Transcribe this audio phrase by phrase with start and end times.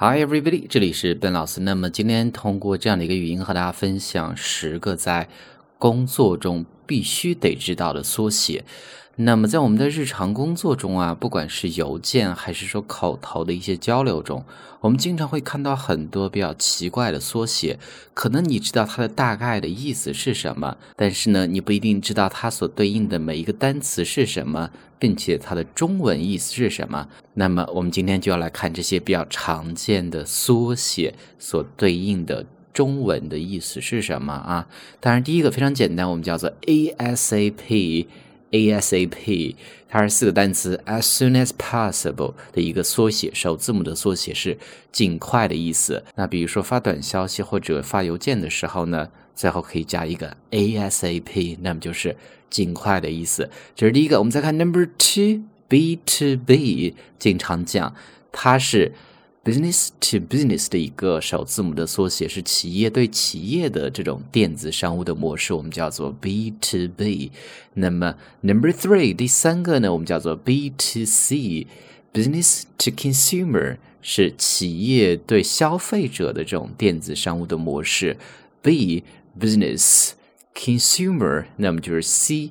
[0.00, 1.60] Hi everybody，这里是笨老师。
[1.62, 5.28] 那么今天通过这样的一个语音和大家分享十个在
[5.78, 8.64] 工作中必须得知道的缩写。
[9.20, 14.44] 那么在我们的日常工作中啊，不管是邮件还是说口头的一些交流中，
[14.80, 17.80] 我们经常会看到很多比较奇怪的缩写。
[18.14, 24.70] 可能你知道它的大概的意思是什么，但是呢，你不一定知道它所对应的每一个单词是什么，
[25.00, 27.08] 并且它的中文意思是什么。
[27.34, 32.46] 那么我们今天就要来看这些比较常见的缩写所对应的
[32.78, 34.68] 中文的意思是什么啊？
[35.00, 38.06] 当然，第一个非常简单，我们叫做 ASAP。
[38.52, 39.56] ASAP，
[39.88, 44.56] 它是四个单词，as soon as possible 的一个缩写，首字母的缩写是
[44.92, 46.04] 尽快的意思。
[46.14, 52.16] 那比如说发短消息或者发邮件的时候呢，最后可以加一个 ASAP，那么就是
[52.48, 53.50] 尽快的意思。
[53.74, 54.20] 这是第一个。
[54.20, 57.92] 我们再看 Number two，B to B，经常讲，
[58.30, 58.92] 它是。
[59.44, 67.32] Business to business 的一个首字母的缩写是企业对企业的这种电子商务的模式，我们叫做 B to B。
[67.72, 78.18] 那么 Number three 第三个呢，我们叫做 B to C，Business to consumer 是企业对消费者的这种电子商务的模式。
[78.60, 79.04] B
[79.40, 80.10] business
[80.54, 82.50] consumer，那么就是 C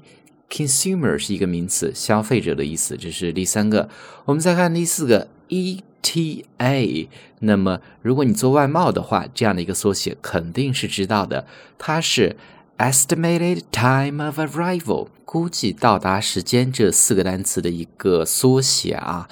[0.49, 3.87] consumer 是一个名词，消费者的意思，这是第三个。
[4.25, 5.83] 我们再看第四个 E。
[6.09, 11.45] T A，那么如果你做外贸的话，这样的一个缩写肯定是知道的，
[11.77, 12.37] 它是
[12.77, 19.27] estimated time of arrival，估计到达时间这四个单词的一个缩写啊。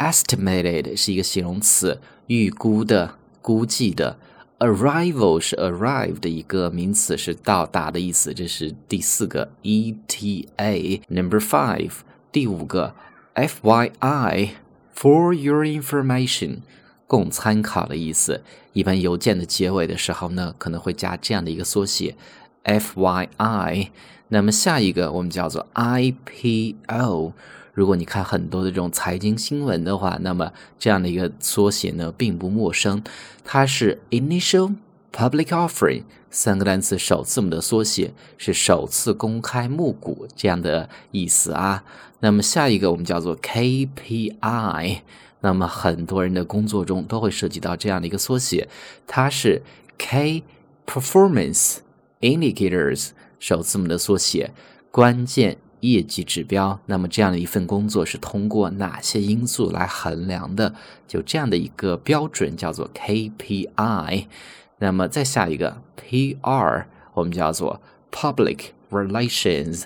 [0.00, 4.18] estimated 是一个形容词，预估的、估计的
[4.58, 8.34] ；arrival 是 arrive 的一个名词，是到达的意思。
[8.34, 11.00] 这是第四个 E T A。
[11.08, 11.92] Number five，
[12.32, 12.96] 第五个
[13.34, 14.56] F Y I。
[14.98, 16.60] For your information，
[17.06, 18.42] 供参考的意思。
[18.72, 22.16] 一般邮件的结尾的时候呢，可能会加这样的一个缩写
[22.64, 23.88] ，FYI。
[24.28, 27.34] 那么下一个我们叫做 IPO。
[27.74, 33.04] 如果你看很多的这种财经新闻的话，那么这样的一个缩写呢，并不陌生。
[33.44, 34.76] 它是 Initial
[35.16, 41.82] Public Offering，三个单词首字母的缩写，是首次公开募股这样的意思啊。
[42.20, 44.98] 那么下一个我们叫做 KPI，
[45.40, 48.68] 那么很多人的工作中都会涉及到这样的一个缩写，
[49.06, 49.62] 它是
[49.96, 50.42] K
[50.86, 51.78] Performance
[52.20, 54.52] Indicators 首字母的缩写，
[54.90, 56.78] 关键业绩指标。
[56.84, 60.74] 那么这样的一份工作是通过哪些因素来衡量的？
[61.08, 64.26] 就这样的一个标准叫做 KPI。
[64.78, 69.84] 那么再下一个 PR，我们叫做 Public Relations。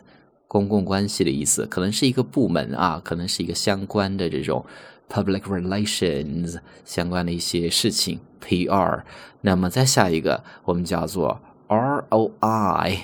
[0.49, 4.67] 公共关系的意思，可能是一个部门啊，可能是一个相关的这种
[5.09, 9.03] public relations 相关的一些事情 PR。
[9.43, 12.99] 那么再下一个，我们叫做 ROI，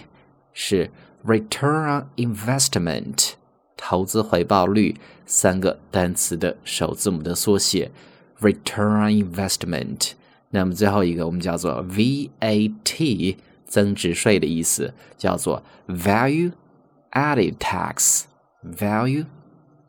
[0.53, 0.91] 是
[1.25, 3.35] return on investment
[3.77, 7.93] 投资回报率三个单词的首字母的缩写
[8.41, 10.15] return on investment。
[10.51, 13.37] 那么最后一个，我们叫做 VAT
[13.67, 16.53] 增值税的意思，叫做 value。
[17.13, 18.25] added tax
[18.63, 19.25] value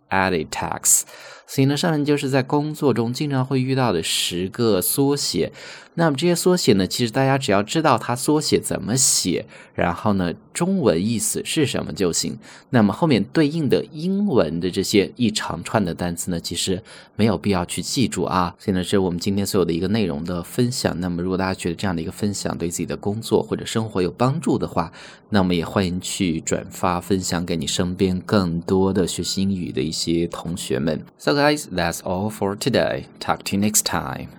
[0.10, 1.02] added tax，
[1.48, 5.52] 所以呢，上面就是在工作中经常会遇到的十个缩写。
[5.96, 12.38] 那么这些缩写呢，其实大家只要知道它缩写怎么写，然后呢，中文意思是什么就行。
[12.70, 16.84] 那么后面对应的英文的这些一长串的单词呢，其实
[17.16, 18.54] 没有必要去记住啊。
[18.60, 20.96] 所以呢，这是我们今天所有的一个内容的分享。
[21.00, 24.92] 那么如果大家觉得这样的一个分享对自己的工作或者生活有帮助的话，
[25.30, 31.04] 那么也欢迎去转发分享给你身边更多的学习英语的一些同学们。
[31.38, 33.06] Guys, that's all for today.
[33.20, 34.37] Talk to you next time.